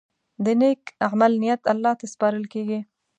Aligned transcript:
د 0.45 0.45
نیک 0.59 0.81
عمل 1.07 1.31
نیت 1.41 1.61
الله 1.73 1.93
ته 1.99 2.05
سپارل 2.13 2.45
کېږي. 2.53 2.79